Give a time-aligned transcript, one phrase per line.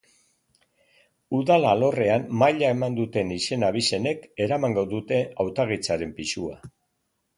[1.39, 6.61] Udal alorrean maila eman duten izen-abizenek eramango dute hautagaitzaren pisua.